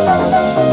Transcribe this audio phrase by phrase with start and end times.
[0.00, 0.69] Música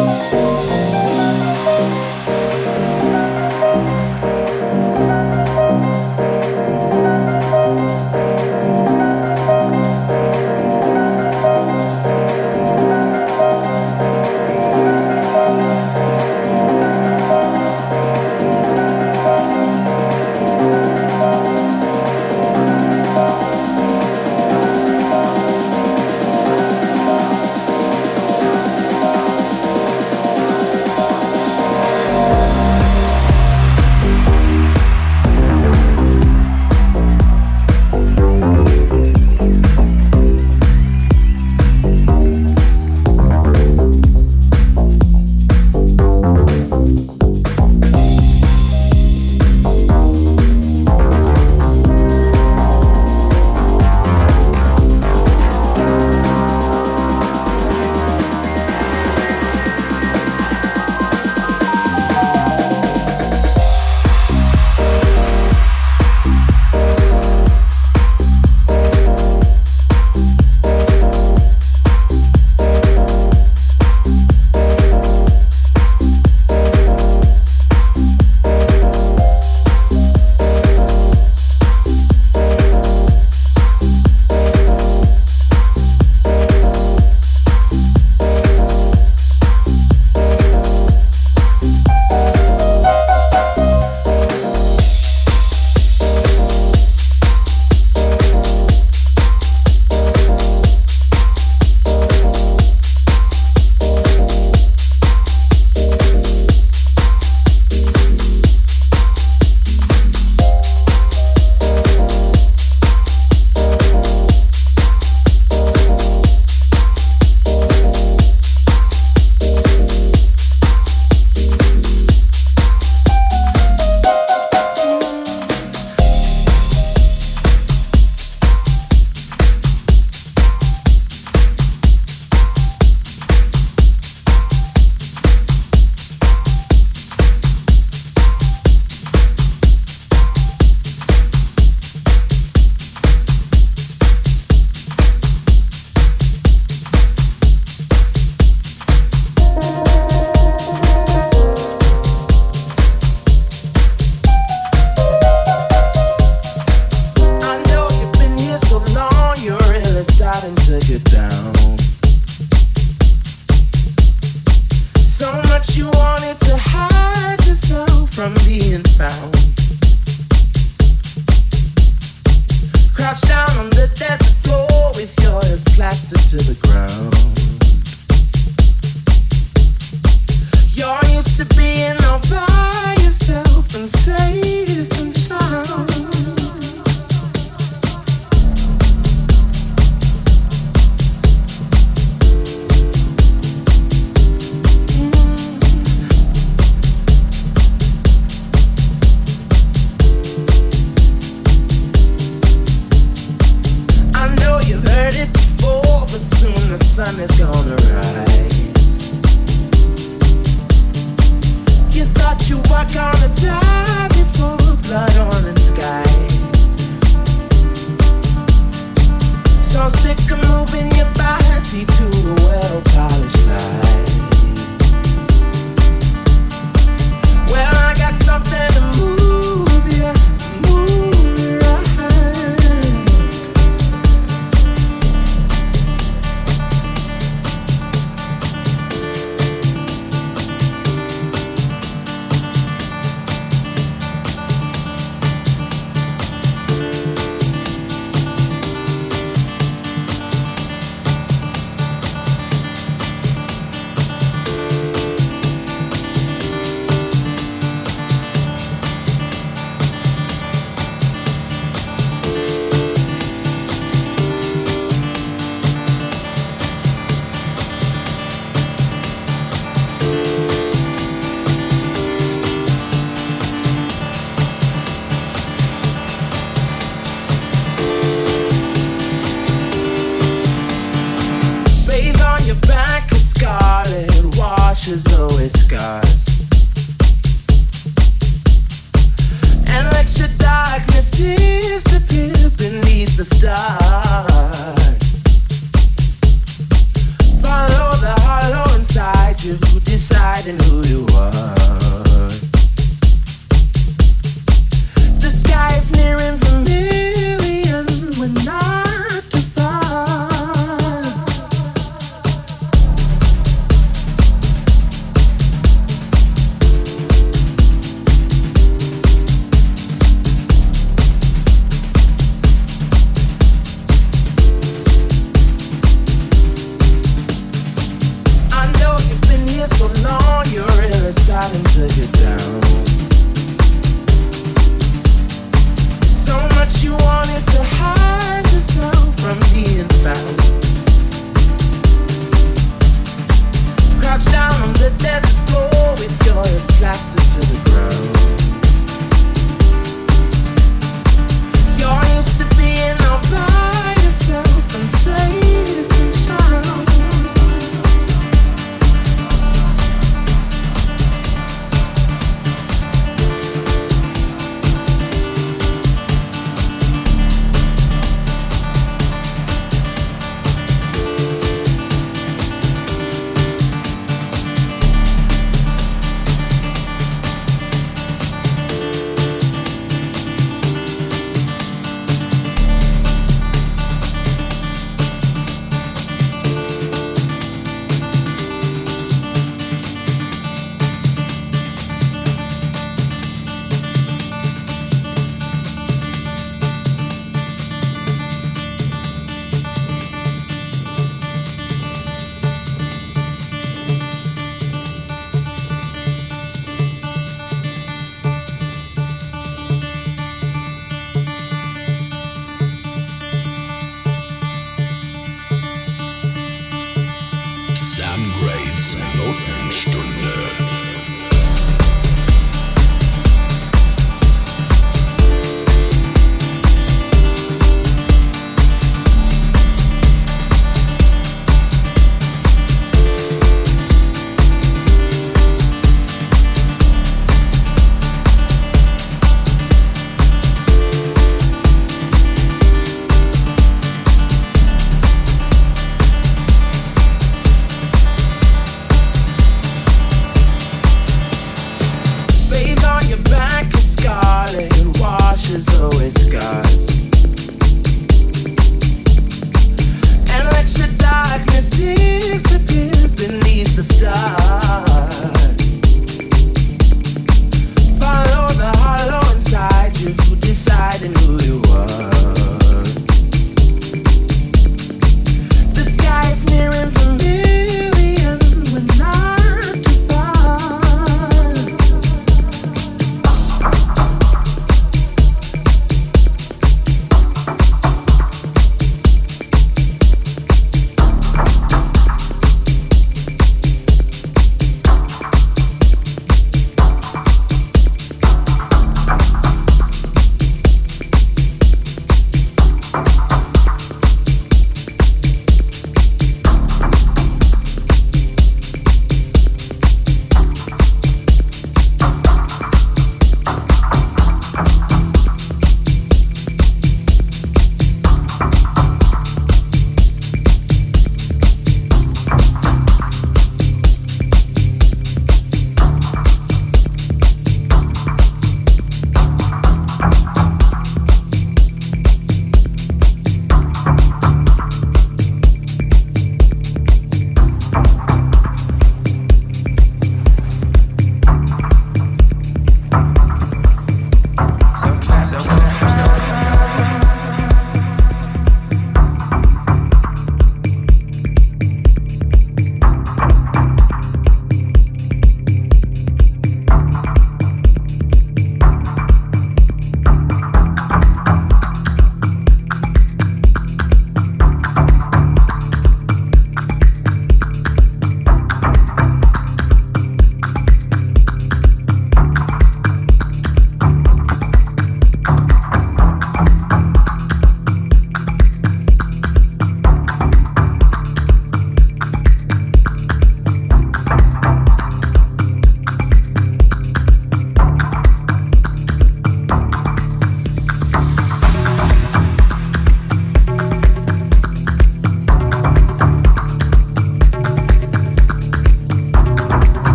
[340.07, 340.46] about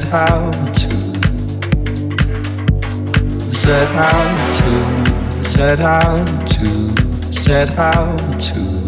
[0.00, 1.00] said how to.
[3.30, 4.20] Said how
[4.58, 5.20] to.
[5.20, 7.12] Said how to.
[7.12, 8.87] Said how to.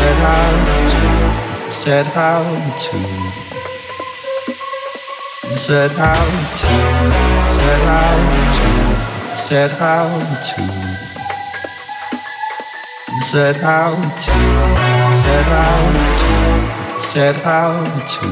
[0.00, 0.50] said how
[0.90, 1.02] to,
[1.70, 2.42] said how
[2.82, 2.98] to,
[5.56, 6.24] said how
[6.58, 6.72] to,
[7.54, 8.14] said how
[8.48, 8.66] to,
[9.36, 10.08] said how
[10.48, 10.64] to,
[13.30, 14.36] said how to,
[15.20, 15.74] said how
[16.20, 16.32] to,
[17.10, 17.72] said how
[18.12, 18.28] to.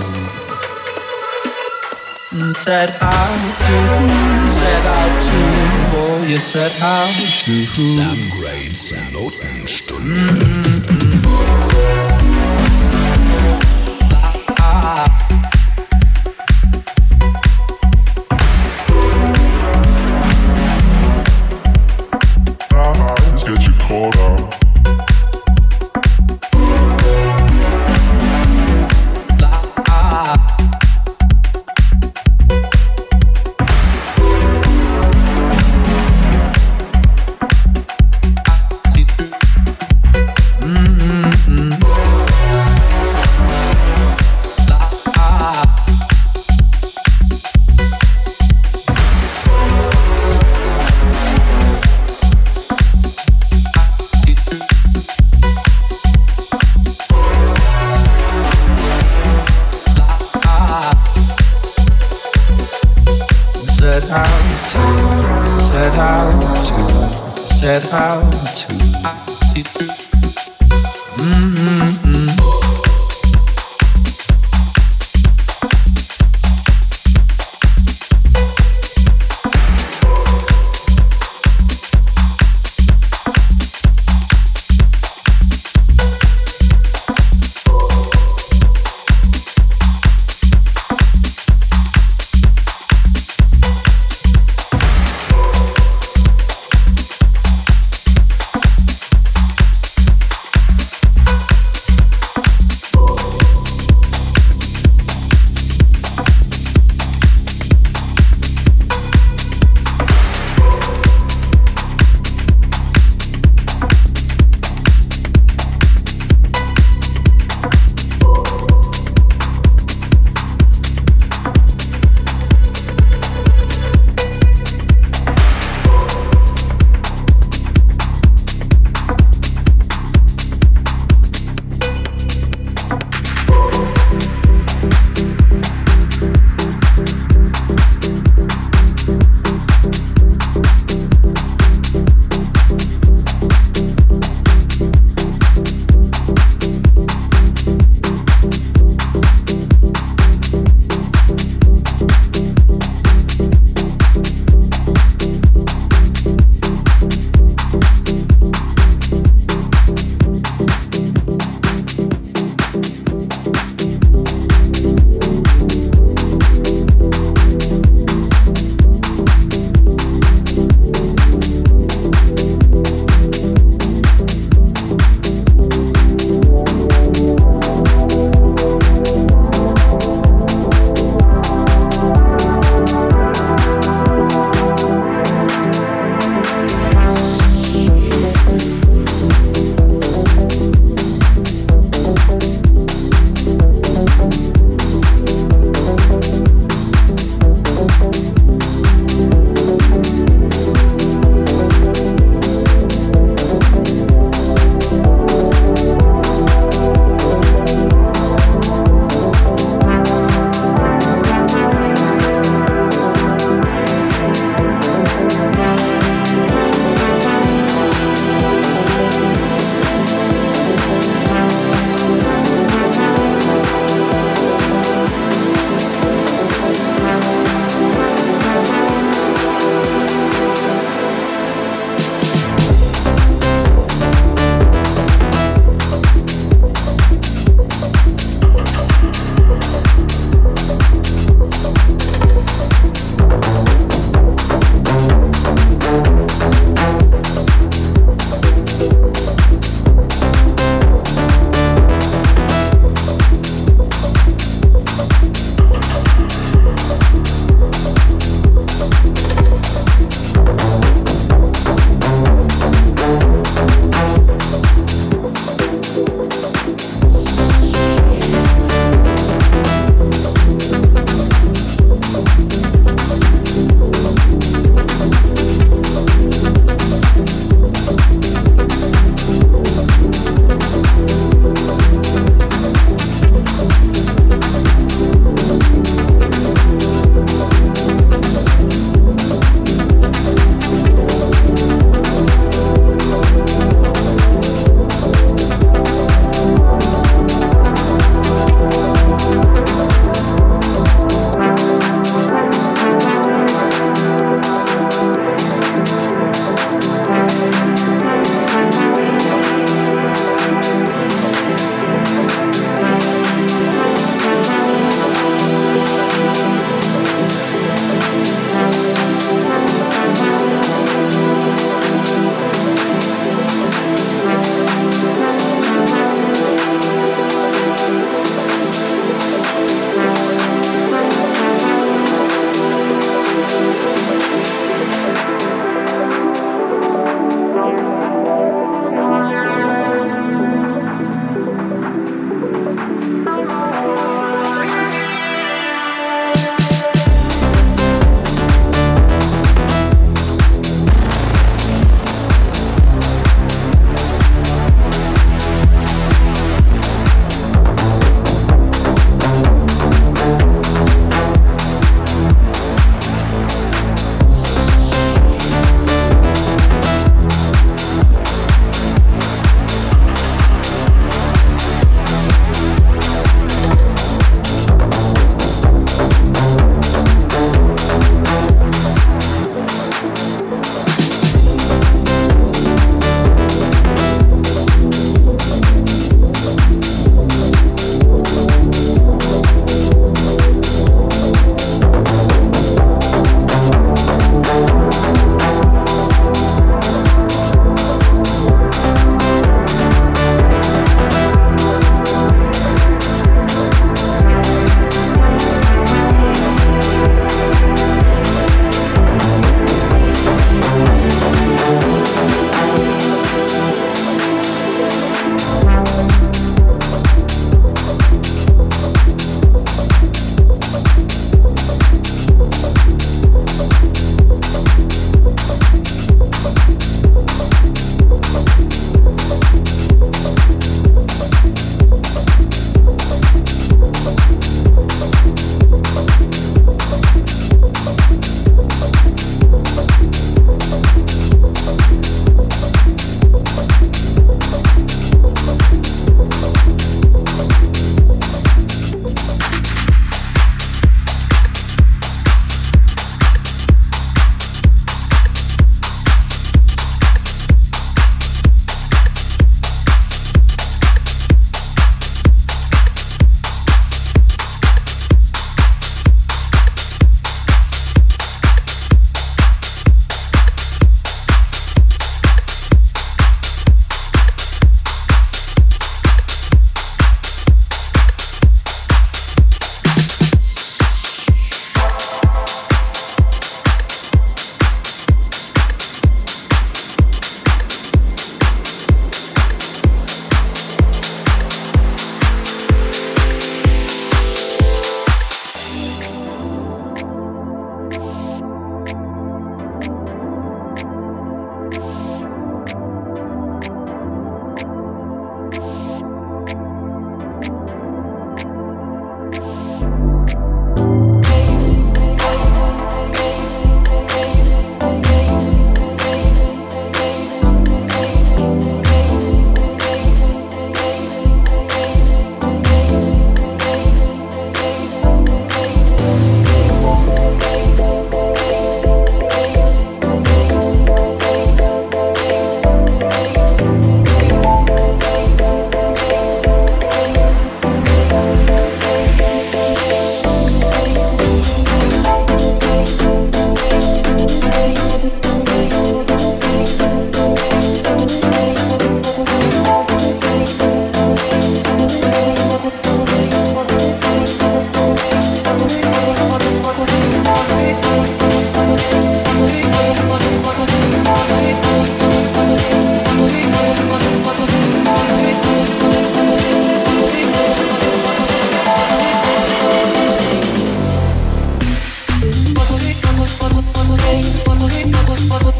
[2.54, 3.28] Said how
[3.62, 3.76] to,
[4.50, 5.38] said how to,
[5.96, 7.64] oh, you said how to.
[7.96, 10.97] Sam Grades Notenstunde.
[11.38, 12.07] Yeah.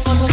[0.07, 0.28] on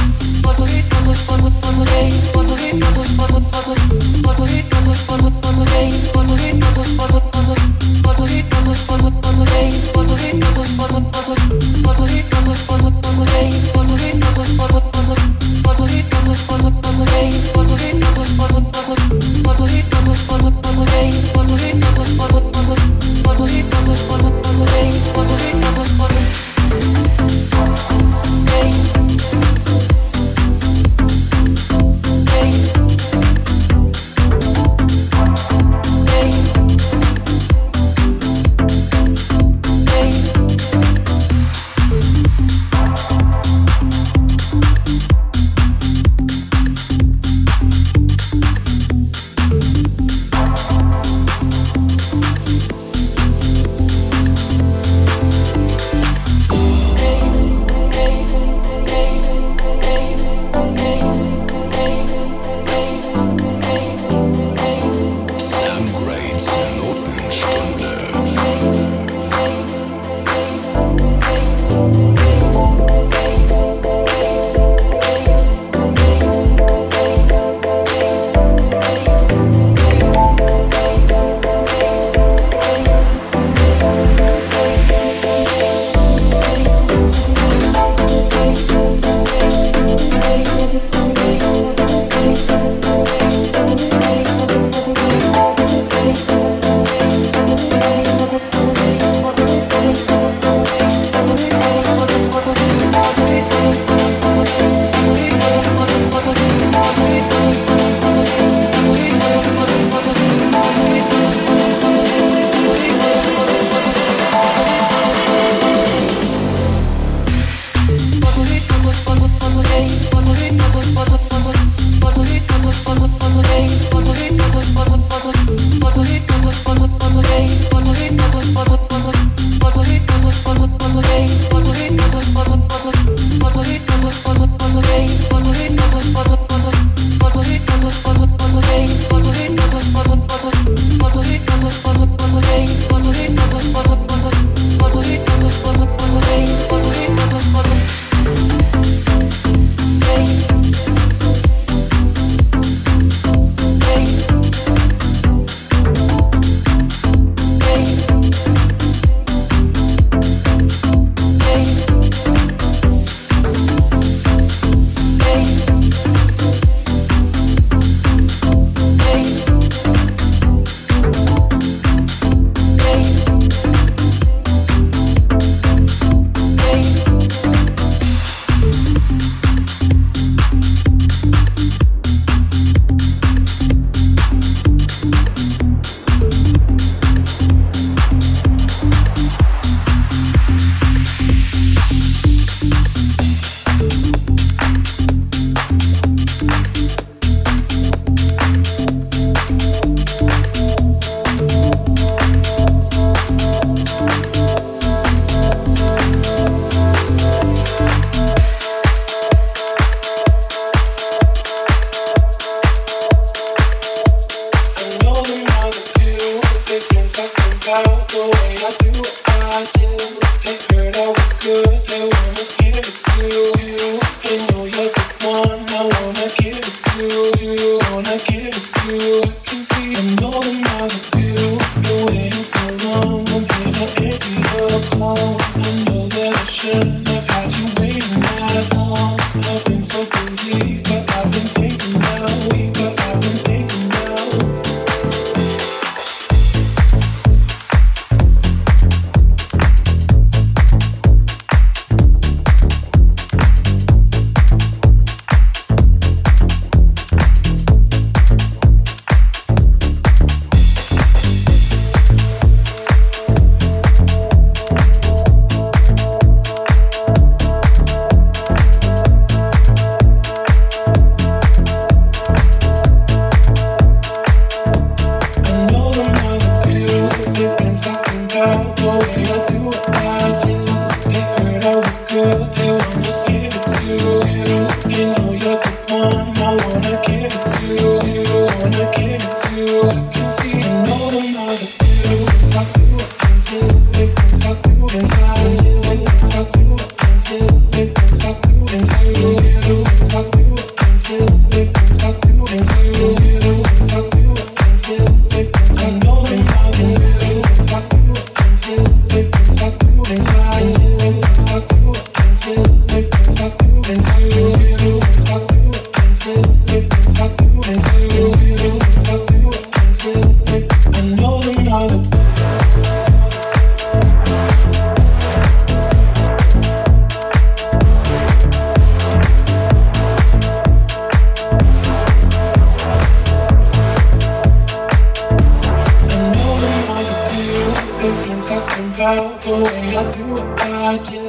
[338.78, 341.22] about the way I do what I do.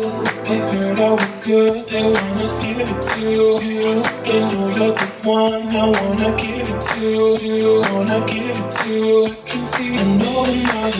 [0.44, 3.64] They heard I was good, they wanna see it too.
[3.64, 7.36] You, they know you're the one I wanna give it to.
[7.38, 7.48] Do
[7.94, 9.28] wanna give it to?
[9.28, 10.94] I can see you know I'm the good.